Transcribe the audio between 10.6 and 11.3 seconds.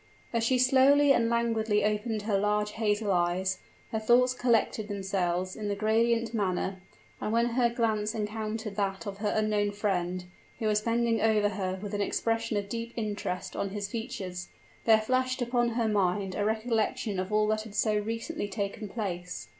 was bending